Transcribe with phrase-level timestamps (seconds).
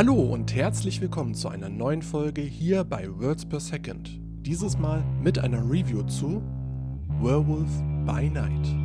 [0.00, 4.18] Hallo und herzlich willkommen zu einer neuen Folge hier bei Words per Second.
[4.46, 6.40] Dieses Mal mit einer Review zu
[7.20, 7.68] Werewolf
[8.06, 8.79] by Night.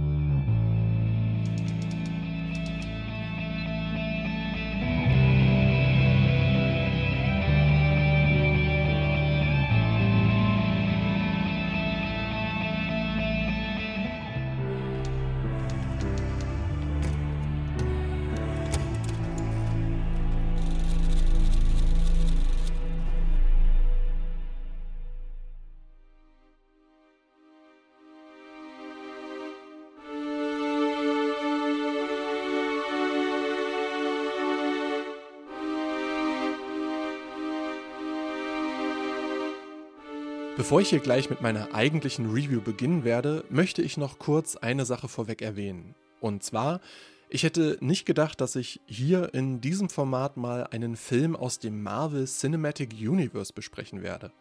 [40.65, 44.83] Bevor ich hier gleich mit meiner eigentlichen Review beginnen werde, möchte ich noch kurz eine
[44.83, 45.93] Sache vorweg erwähnen.
[46.21, 46.81] Und zwar,
[47.29, 51.83] ich hätte nicht gedacht, dass ich hier in diesem Format mal einen Film aus dem
[51.83, 54.31] Marvel Cinematic Universe besprechen werde.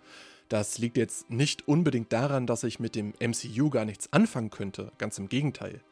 [0.48, 4.92] Das liegt jetzt nicht unbedingt daran, dass ich mit dem MCU gar nichts anfangen könnte,
[4.96, 5.82] ganz im Gegenteil.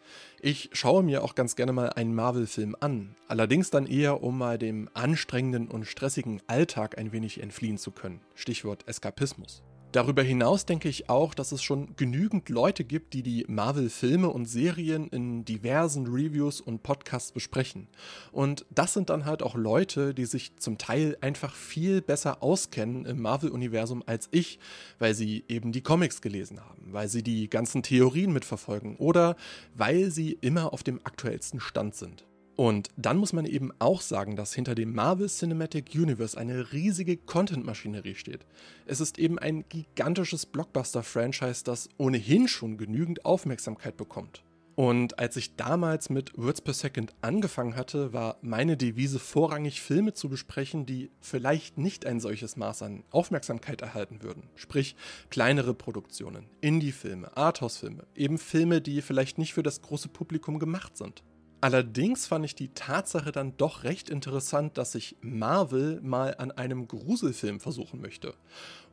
[0.40, 4.56] Ich schaue mir auch ganz gerne mal einen Marvel-Film an, allerdings dann eher, um mal
[4.56, 8.22] dem anstrengenden und stressigen Alltag ein wenig entfliehen zu können.
[8.34, 9.62] Stichwort Eskapismus.
[9.92, 14.46] Darüber hinaus denke ich auch, dass es schon genügend Leute gibt, die die Marvel-Filme und
[14.46, 17.88] Serien in diversen Reviews und Podcasts besprechen.
[18.32, 23.04] Und das sind dann halt auch Leute, die sich zum Teil einfach viel besser auskennen
[23.04, 24.58] im Marvel-Universum als ich,
[24.98, 29.36] weil sie eben die Comics gelesen haben, weil sie die ganzen Theorien mitverfolgen oder
[29.74, 32.24] weil sie immer auf dem aktuellsten Stand sind.
[32.56, 37.16] Und dann muss man eben auch sagen, dass hinter dem Marvel Cinematic Universe eine riesige
[37.16, 38.44] Content-Maschinerie steht.
[38.86, 44.42] Es ist eben ein gigantisches Blockbuster-Franchise, das ohnehin schon genügend Aufmerksamkeit bekommt.
[44.74, 50.14] Und als ich damals mit Words per Second angefangen hatte, war meine Devise vorrangig Filme
[50.14, 54.44] zu besprechen, die vielleicht nicht ein solches Maß an Aufmerksamkeit erhalten würden.
[54.54, 54.96] Sprich
[55.28, 61.22] kleinere Produktionen, Indie-Filme, Arthouse-Filme, eben Filme, die vielleicht nicht für das große Publikum gemacht sind.
[61.62, 66.88] Allerdings fand ich die Tatsache dann doch recht interessant, dass sich Marvel mal an einem
[66.88, 68.34] Gruselfilm versuchen möchte.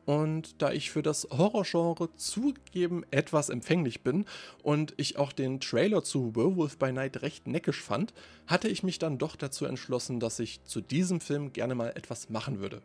[0.04, 4.24] Und da ich für das Horrorgenre zugegeben etwas empfänglich bin
[4.62, 8.14] und ich auch den Trailer zu Werewolf by Night recht neckisch fand,
[8.46, 12.30] hatte ich mich dann doch dazu entschlossen, dass ich zu diesem Film gerne mal etwas
[12.30, 12.82] machen würde.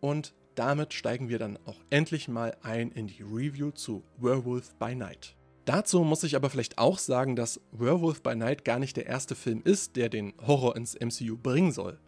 [0.00, 4.94] Und damit steigen wir dann auch endlich mal ein in die Review zu Werewolf by
[4.94, 5.34] Night.
[5.68, 9.34] Dazu muss ich aber vielleicht auch sagen, dass Werewolf by Night gar nicht der erste
[9.34, 11.98] Film ist, der den Horror ins MCU bringen soll.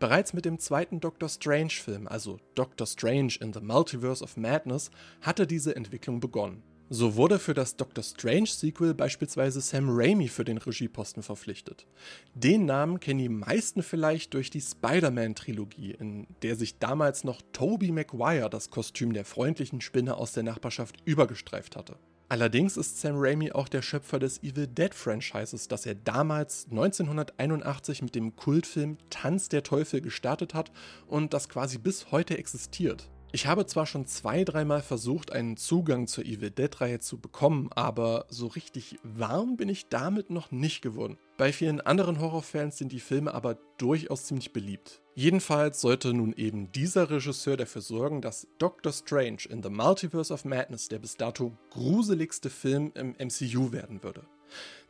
[0.00, 5.46] Bereits mit dem zweiten Doctor Strange-Film, also Doctor Strange in the Multiverse of Madness, hatte
[5.46, 6.64] diese Entwicklung begonnen.
[6.90, 11.86] So wurde für das Doctor Strange-Sequel beispielsweise Sam Raimi für den Regieposten verpflichtet.
[12.34, 17.92] Den Namen kennen die meisten vielleicht durch die Spider-Man-Trilogie, in der sich damals noch Tobey
[17.92, 21.96] Maguire das Kostüm der freundlichen Spinne aus der Nachbarschaft übergestreift hatte.
[22.28, 28.00] Allerdings ist Sam Raimi auch der Schöpfer des Evil Dead Franchises, das er damals 1981
[28.00, 30.72] mit dem Kultfilm Tanz der Teufel gestartet hat
[31.06, 33.10] und das quasi bis heute existiert.
[33.34, 38.26] Ich habe zwar schon zwei, dreimal versucht, einen Zugang zur Evil Dead-Reihe zu bekommen, aber
[38.28, 41.18] so richtig warm bin ich damit noch nicht geworden.
[41.36, 45.02] Bei vielen anderen Horrorfans sind die Filme aber durchaus ziemlich beliebt.
[45.16, 50.44] Jedenfalls sollte nun eben dieser Regisseur dafür sorgen, dass Doctor Strange in the Multiverse of
[50.44, 54.22] Madness der bis dato gruseligste Film im MCU werden würde.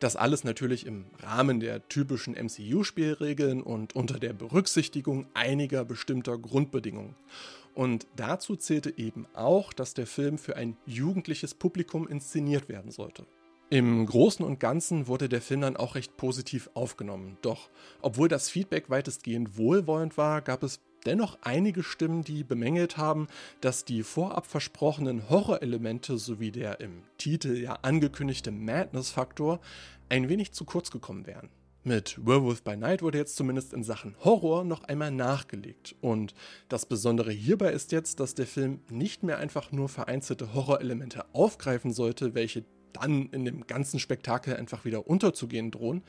[0.00, 7.14] Das alles natürlich im Rahmen der typischen MCU-Spielregeln und unter der Berücksichtigung einiger bestimmter Grundbedingungen.
[7.74, 13.26] Und dazu zählte eben auch, dass der Film für ein jugendliches Publikum inszeniert werden sollte.
[13.70, 17.38] Im Großen und Ganzen wurde der Film dann auch recht positiv aufgenommen.
[17.42, 17.70] Doch
[18.02, 23.26] obwohl das Feedback weitestgehend wohlwollend war, gab es dennoch einige Stimmen, die bemängelt haben,
[23.60, 29.60] dass die vorab versprochenen Horrorelemente sowie der im Titel ja angekündigte Madness-Faktor
[30.08, 31.48] ein wenig zu kurz gekommen wären.
[31.86, 35.94] Mit Werewolf by Night wurde jetzt zumindest in Sachen Horror noch einmal nachgelegt.
[36.00, 36.32] Und
[36.70, 41.92] das Besondere hierbei ist jetzt, dass der Film nicht mehr einfach nur vereinzelte Horrorelemente aufgreifen
[41.92, 42.64] sollte, welche
[42.94, 46.02] dann in dem ganzen Spektakel einfach wieder unterzugehen drohen.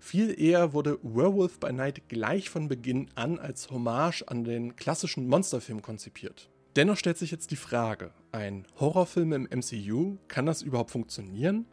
[0.00, 5.28] Viel eher wurde Werewolf by Night gleich von Beginn an als Hommage an den klassischen
[5.28, 6.50] Monsterfilm konzipiert.
[6.76, 11.64] Dennoch stellt sich jetzt die Frage, ein Horrorfilm im MCU, kann das überhaupt funktionieren?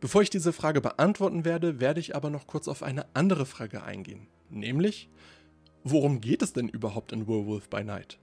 [0.00, 3.82] Bevor ich diese Frage beantworten werde, werde ich aber noch kurz auf eine andere Frage
[3.82, 4.28] eingehen.
[4.48, 5.10] Nämlich,
[5.84, 8.18] worum geht es denn überhaupt in Werewolf by Night?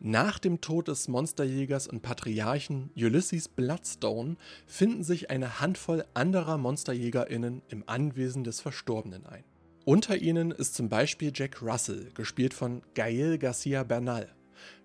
[0.00, 4.36] Nach dem Tod des Monsterjägers und Patriarchen Ulysses Bloodstone
[4.66, 9.44] finden sich eine Handvoll anderer MonsterjägerInnen im Anwesen des Verstorbenen ein.
[9.84, 14.28] Unter ihnen ist zum Beispiel Jack Russell, gespielt von Gael Garcia Bernal.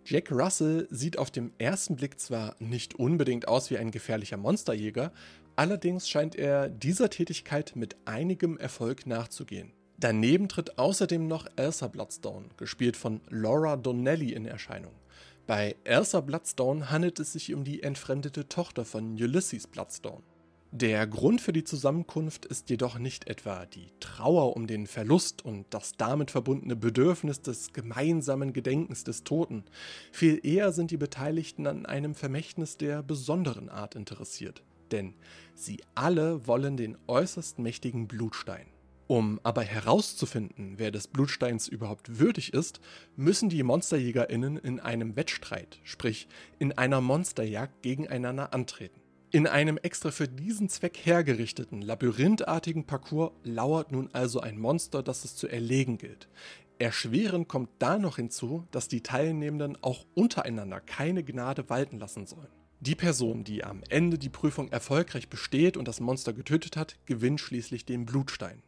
[0.05, 5.11] Jack Russell sieht auf den ersten Blick zwar nicht unbedingt aus wie ein gefährlicher Monsterjäger,
[5.55, 9.73] allerdings scheint er dieser Tätigkeit mit einigem Erfolg nachzugehen.
[9.97, 14.93] Daneben tritt außerdem noch Elsa Bloodstone, gespielt von Laura Donnelly, in Erscheinung.
[15.45, 20.23] Bei Elsa Bloodstone handelt es sich um die entfremdete Tochter von Ulysses Bloodstone.
[20.73, 25.65] Der Grund für die Zusammenkunft ist jedoch nicht etwa die Trauer um den Verlust und
[25.69, 29.65] das damit verbundene Bedürfnis des gemeinsamen Gedenkens des Toten.
[30.13, 34.63] Viel eher sind die Beteiligten an einem Vermächtnis der besonderen Art interessiert.
[34.91, 35.15] Denn
[35.55, 38.67] sie alle wollen den äußerst mächtigen Blutstein.
[39.07, 42.79] Um aber herauszufinden, wer des Blutsteins überhaupt würdig ist,
[43.17, 46.29] müssen die MonsterjägerInnen in einem Wettstreit, sprich
[46.59, 49.01] in einer Monsterjagd gegeneinander antreten.
[49.33, 55.25] In einem extra für diesen Zweck hergerichteten, labyrinthartigen Parcours lauert nun also ein Monster, das
[55.25, 56.29] es zu erlegen gilt.
[56.79, 62.60] Erschwerend kommt da noch hinzu, dass die Teilnehmenden auch untereinander keine Gnade walten lassen sollen.
[62.83, 67.39] Die Person, die am Ende die Prüfung erfolgreich besteht und das Monster getötet hat, gewinnt
[67.39, 68.63] schließlich den Blutstein.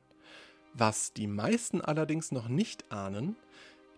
[0.76, 3.36] Was die meisten allerdings noch nicht ahnen,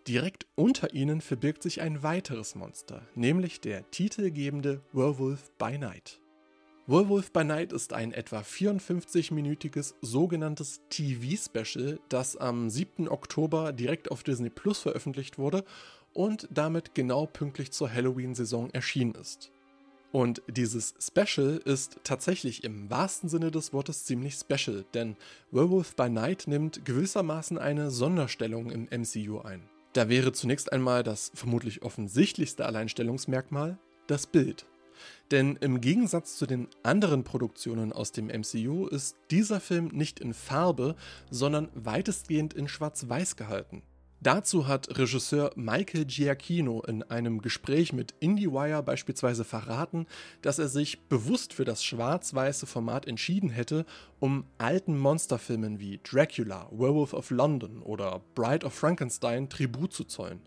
[0.07, 6.21] direkt unter ihnen verbirgt sich ein weiteres Monster, nämlich der titelgebende Werewolf by Night.
[6.87, 13.09] Werewolf by Night ist ein etwa 54-minütiges sogenanntes TV-Special, das am 7.
[13.09, 15.65] Oktober direkt auf Disney Plus veröffentlicht wurde
[16.13, 19.51] und damit genau pünktlich zur Halloween-Saison erschienen ist.
[20.15, 25.17] Und dieses Special ist tatsächlich im wahrsten Sinne des Wortes ziemlich special, denn
[25.51, 29.67] Werewolf by Night nimmt gewissermaßen eine Sonderstellung im MCU ein.
[29.91, 33.77] Da wäre zunächst einmal das vermutlich offensichtlichste Alleinstellungsmerkmal
[34.07, 34.65] das Bild.
[35.31, 40.33] Denn im Gegensatz zu den anderen Produktionen aus dem MCU ist dieser Film nicht in
[40.33, 40.95] Farbe,
[41.29, 43.83] sondern weitestgehend in Schwarz-Weiß gehalten.
[44.21, 50.07] Dazu hat Regisseur Michael Giacchino in einem Gespräch mit IndieWire beispielsweise verraten,
[50.41, 53.85] dass er sich bewusst für das schwarz-weiße Format entschieden hätte,
[54.19, 60.41] um alten Monsterfilmen wie Dracula, Werewolf of London oder Bride of Frankenstein Tribut zu zollen.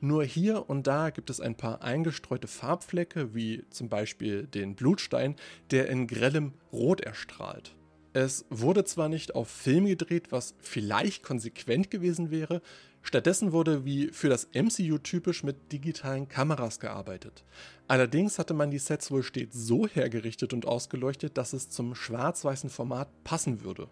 [0.00, 5.36] Nur hier und da gibt es ein paar eingestreute Farbflecke, wie zum Beispiel den Blutstein,
[5.70, 7.74] der in grellem Rot erstrahlt.
[8.12, 12.62] Es wurde zwar nicht auf Film gedreht, was vielleicht konsequent gewesen wäre,
[13.06, 17.44] Stattdessen wurde wie für das MCU typisch mit digitalen Kameras gearbeitet.
[17.86, 22.68] Allerdings hatte man die Sets wohl stets so hergerichtet und ausgeleuchtet, dass es zum schwarz-weißen
[22.68, 23.88] Format passen würde.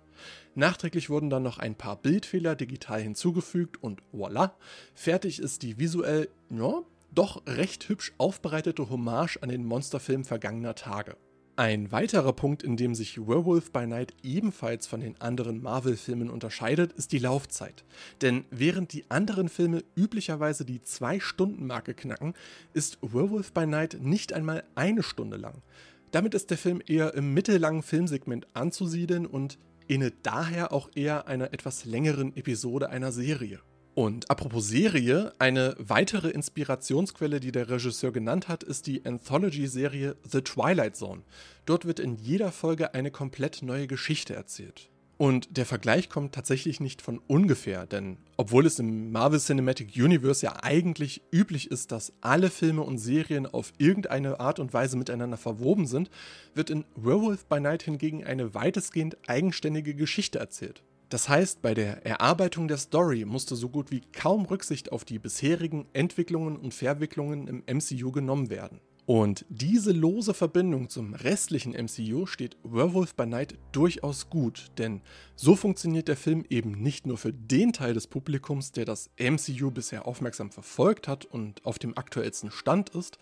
[0.56, 4.50] Nachträglich wurden dann noch ein paar Bildfehler digital hinzugefügt und voilà,
[4.94, 6.82] fertig ist die visuell, ja,
[7.12, 11.16] doch recht hübsch aufbereitete Hommage an den Monsterfilm vergangener Tage.
[11.56, 16.92] Ein weiterer Punkt, in dem sich Werewolf by Night ebenfalls von den anderen Marvel-Filmen unterscheidet,
[16.94, 17.84] ist die Laufzeit.
[18.22, 22.34] Denn während die anderen Filme üblicherweise die 2-Stunden-Marke knacken,
[22.72, 25.62] ist Werewolf by Night nicht einmal eine Stunde lang.
[26.10, 31.52] Damit ist der Film eher im mittellangen Filmsegment anzusiedeln und inne daher auch eher einer
[31.52, 33.60] etwas längeren Episode einer Serie.
[33.94, 40.42] Und apropos Serie, eine weitere Inspirationsquelle, die der Regisseur genannt hat, ist die Anthology-Serie The
[40.42, 41.22] Twilight Zone.
[41.64, 44.90] Dort wird in jeder Folge eine komplett neue Geschichte erzählt.
[45.16, 50.44] Und der Vergleich kommt tatsächlich nicht von ungefähr, denn obwohl es im Marvel Cinematic Universe
[50.44, 55.36] ja eigentlich üblich ist, dass alle Filme und Serien auf irgendeine Art und Weise miteinander
[55.36, 56.10] verwoben sind,
[56.54, 60.82] wird in Werewolf by Night hingegen eine weitestgehend eigenständige Geschichte erzählt.
[61.14, 65.20] Das heißt, bei der Erarbeitung der Story musste so gut wie kaum Rücksicht auf die
[65.20, 68.80] bisherigen Entwicklungen und Verwicklungen im MCU genommen werden.
[69.06, 75.02] Und diese lose Verbindung zum restlichen MCU steht Werewolf by Night durchaus gut, denn
[75.36, 79.70] so funktioniert der Film eben nicht nur für den Teil des Publikums, der das MCU
[79.70, 83.18] bisher aufmerksam verfolgt hat und auf dem aktuellsten Stand ist,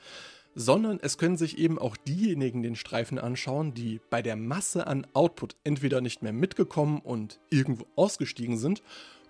[0.55, 5.07] sondern es können sich eben auch diejenigen den Streifen anschauen, die bei der Masse an
[5.13, 8.83] Output entweder nicht mehr mitgekommen und irgendwo ausgestiegen sind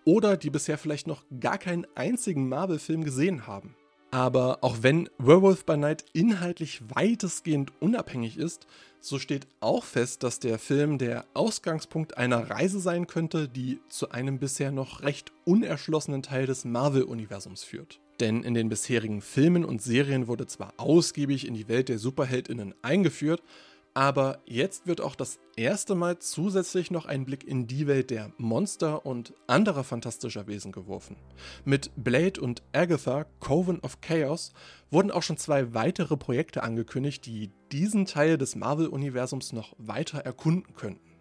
[0.04, 3.76] oder die bisher vielleicht noch gar keinen einzigen Marvel-Film gesehen haben.
[4.10, 8.66] Aber auch wenn Werewolf by Night inhaltlich weitestgehend unabhängig ist,
[9.00, 14.10] so steht auch fest, dass der Film der Ausgangspunkt einer Reise sein könnte, die zu
[14.10, 18.00] einem bisher noch recht unerschlossenen Teil des Marvel-Universums führt.
[18.22, 22.72] Denn in den bisherigen Filmen und Serien wurde zwar ausgiebig in die Welt der Superheldinnen
[22.80, 23.42] eingeführt,
[23.94, 28.32] aber jetzt wird auch das erste Mal zusätzlich noch ein Blick in die Welt der
[28.38, 31.16] Monster und anderer fantastischer Wesen geworfen.
[31.64, 34.52] Mit Blade und Agatha, Coven of Chaos,
[34.88, 40.74] wurden auch schon zwei weitere Projekte angekündigt, die diesen Teil des Marvel-Universums noch weiter erkunden
[40.74, 41.11] könnten.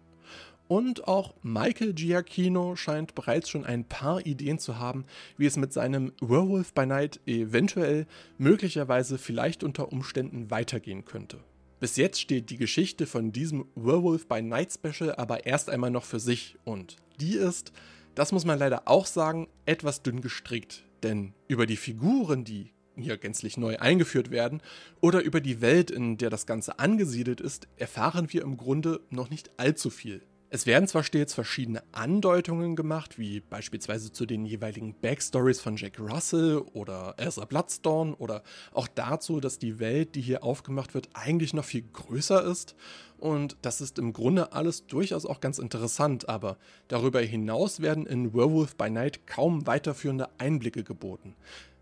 [0.68, 5.04] Und auch Michael Giacchino scheint bereits schon ein paar Ideen zu haben,
[5.36, 8.06] wie es mit seinem Werewolf by Night eventuell,
[8.38, 11.38] möglicherweise vielleicht unter Umständen weitergehen könnte.
[11.80, 16.04] Bis jetzt steht die Geschichte von diesem Werewolf by Night Special aber erst einmal noch
[16.04, 17.72] für sich und die ist,
[18.14, 20.84] das muss man leider auch sagen, etwas dünn gestrickt.
[21.02, 24.62] Denn über die Figuren, die hier gänzlich neu eingeführt werden,
[25.00, 29.30] oder über die Welt, in der das Ganze angesiedelt ist, erfahren wir im Grunde noch
[29.30, 30.22] nicht allzu viel.
[30.54, 35.98] Es werden zwar stets verschiedene Andeutungen gemacht, wie beispielsweise zu den jeweiligen Backstories von Jack
[35.98, 38.42] Russell oder Elsa Bloodstone oder
[38.74, 42.74] auch dazu, dass die Welt, die hier aufgemacht wird, eigentlich noch viel größer ist.
[43.16, 48.34] Und das ist im Grunde alles durchaus auch ganz interessant, aber darüber hinaus werden in
[48.34, 51.34] Werewolf by Night kaum weiterführende Einblicke geboten.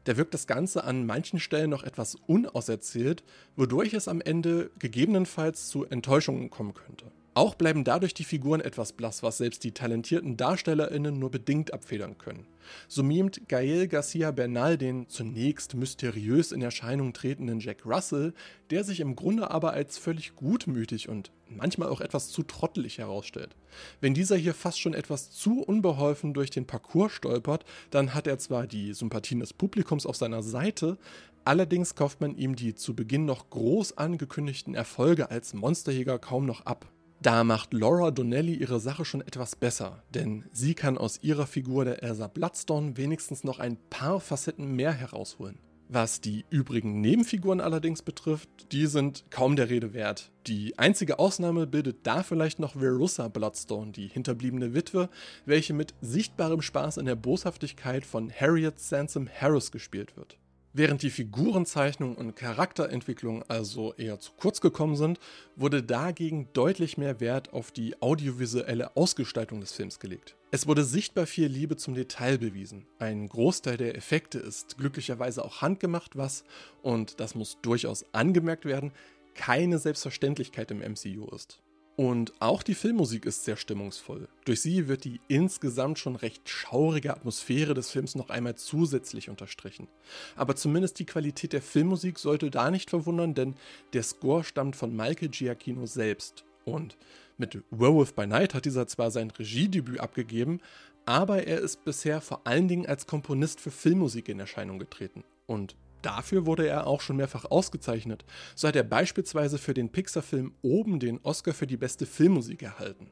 [0.05, 3.25] Da wirkt das Ganze an manchen Stellen noch etwas unauserzählt,
[3.57, 7.07] wodurch es am Ende gegebenenfalls zu Enttäuschungen kommen könnte.
[7.33, 12.19] Auch bleiben dadurch die Figuren etwas blass, was selbst die talentierten DarstellerInnen nur bedingt abfedern
[12.19, 12.45] können.
[12.89, 18.35] So mimt Gael Garcia Bernal den zunächst mysteriös in Erscheinung tretenden Jack Russell,
[18.71, 23.55] der sich im Grunde aber als völlig gutmütig und manchmal auch etwas zu trottelig herausstellt.
[24.01, 28.39] Wenn dieser hier fast schon etwas zu unbeholfen durch den Parcours stolpert, dann hat er
[28.39, 30.99] zwar die Sympathien des Publikums auf seiner Seite,
[31.45, 36.67] allerdings kauft man ihm die zu Beginn noch groß angekündigten Erfolge als Monsterjäger kaum noch
[36.67, 36.91] ab.
[37.23, 41.85] Da macht Laura Donnelly ihre Sache schon etwas besser, denn sie kann aus ihrer Figur
[41.85, 45.59] der Elsa Bloodstone wenigstens noch ein paar Facetten mehr herausholen.
[45.93, 50.31] Was die übrigen Nebenfiguren allerdings betrifft, die sind kaum der Rede wert.
[50.47, 55.11] Die einzige Ausnahme bildet da vielleicht noch Verussa Bloodstone, die hinterbliebene Witwe,
[55.45, 60.39] welche mit sichtbarem Spaß in der Boshaftigkeit von Harriet Sansom Harris gespielt wird.
[60.73, 65.19] Während die Figurenzeichnung und Charakterentwicklung also eher zu kurz gekommen sind,
[65.57, 70.37] wurde dagegen deutlich mehr Wert auf die audiovisuelle Ausgestaltung des Films gelegt.
[70.53, 72.87] Es wurde sichtbar viel Liebe zum Detail bewiesen.
[73.01, 76.45] Ein Großteil der Effekte ist glücklicherweise auch handgemacht, was,
[76.83, 78.93] und das muss durchaus angemerkt werden,
[79.35, 81.61] keine Selbstverständlichkeit im MCU ist.
[82.01, 84.27] Und auch die Filmmusik ist sehr stimmungsvoll.
[84.47, 89.87] Durch sie wird die insgesamt schon recht schaurige Atmosphäre des Films noch einmal zusätzlich unterstrichen.
[90.35, 93.55] Aber zumindest die Qualität der Filmmusik sollte da nicht verwundern, denn
[93.93, 96.47] der Score stammt von Michael Giacchino selbst.
[96.65, 96.97] Und
[97.37, 100.63] mit Werewolf by Night hat dieser zwar sein Regiedebüt abgegeben,
[101.05, 105.23] aber er ist bisher vor allen Dingen als Komponist für Filmmusik in Erscheinung getreten.
[105.45, 108.25] Und Dafür wurde er auch schon mehrfach ausgezeichnet.
[108.55, 113.11] So hat er beispielsweise für den Pixar-Film Oben den Oscar für die beste Filmmusik erhalten.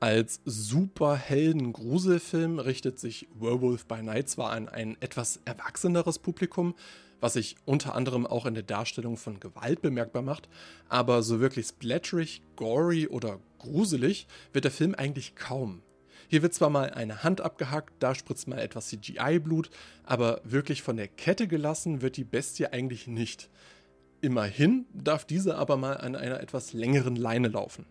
[0.00, 6.74] Als Superhelden-Gruselfilm richtet sich Werewolf by Night zwar an ein etwas erwachseneres Publikum,
[7.20, 10.48] was sich unter anderem auch in der Darstellung von Gewalt bemerkbar macht,
[10.88, 15.82] aber so wirklich splatterig, gory oder gruselig wird der Film eigentlich kaum.
[16.32, 19.68] Hier wird zwar mal eine Hand abgehackt, da spritzt mal etwas CGI-Blut,
[20.02, 23.50] aber wirklich von der Kette gelassen wird die Bestie eigentlich nicht.
[24.22, 27.84] Immerhin darf diese aber mal an einer etwas längeren Leine laufen.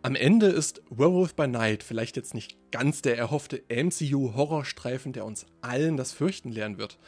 [0.00, 5.44] Am Ende ist Werewolf by Night vielleicht jetzt nicht ganz der erhoffte MCU-Horrorstreifen, der uns
[5.60, 6.98] allen das Fürchten lernen wird.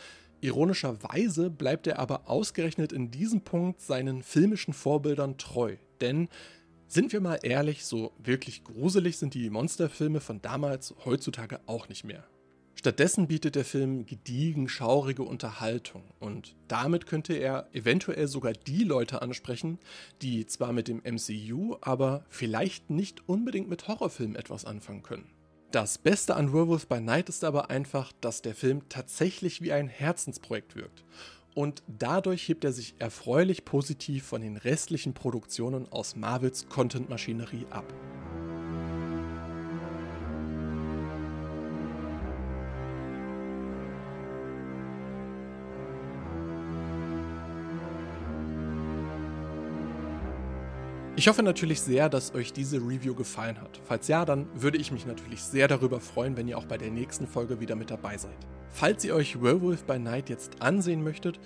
[0.43, 6.29] Ironischerweise bleibt er aber ausgerechnet in diesem Punkt seinen filmischen Vorbildern treu, denn
[6.89, 12.05] sind wir mal ehrlich, so wirklich gruselig sind die Monsterfilme von damals heutzutage auch nicht
[12.05, 12.25] mehr.
[12.75, 19.23] Stattdessen bietet der Film gediegen schaurige Unterhaltung und damit könnte er eventuell sogar die Leute
[19.23, 19.79] ansprechen,
[20.21, 25.31] die zwar mit dem MCU, aber vielleicht nicht unbedingt mit Horrorfilmen etwas anfangen können.
[25.73, 29.89] Das Beste an Werewolf by Night ist aber einfach, dass der Film tatsächlich wie ein
[29.89, 31.05] Herzensprojekt wirkt
[31.57, 37.95] und dadurch hebt er sich erfreulich positiv von den restlichen Produktionen aus Marvels Content-Maschinerie ab.
[51.19, 53.81] Ich hoffe natürlich sehr, dass euch diese Review gefallen hat.
[53.85, 56.91] Falls ja, dann würde ich mich natürlich sehr darüber freuen, wenn ihr auch bei der
[56.91, 58.37] nächsten Folge wieder mit dabei seid.
[58.69, 61.41] Falls ihr euch Werewolf by Night jetzt ansehen möchtet,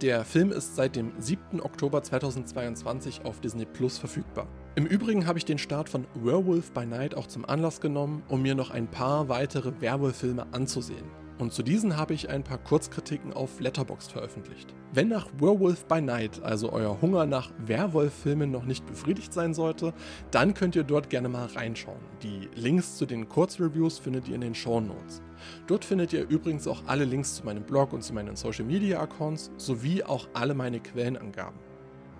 [0.00, 1.60] der Film ist seit dem 7.
[1.60, 4.48] Oktober 2022 auf Disney Plus verfügbar.
[4.74, 8.40] Im Übrigen habe ich den Start von Werewolf by Night auch zum Anlass genommen, um
[8.40, 11.19] mir noch ein paar weitere Werwolf-Filme anzusehen.
[11.40, 14.74] Und zu diesen habe ich ein paar Kurzkritiken auf Letterboxd veröffentlicht.
[14.92, 19.94] Wenn nach Werewolf by Night also euer Hunger nach Werwolf-Filmen noch nicht befriedigt sein sollte,
[20.30, 21.98] dann könnt ihr dort gerne mal reinschauen.
[22.22, 25.22] Die Links zu den Kurzreviews findet ihr in den Show Notes.
[25.66, 29.00] Dort findet ihr übrigens auch alle Links zu meinem Blog und zu meinen Social Media
[29.00, 31.58] Accounts sowie auch alle meine Quellenangaben.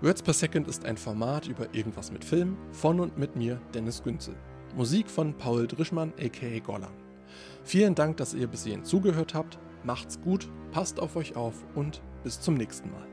[0.00, 4.02] Words per Second ist ein Format über irgendwas mit Film von und mit mir, Dennis
[4.02, 4.34] Günzel.
[4.74, 6.99] Musik von Paul Drischmann aka Gollan.
[7.64, 9.58] Vielen Dank, dass ihr bis hierhin zugehört habt.
[9.84, 13.06] Macht's gut, passt auf euch auf und bis zum nächsten Mal.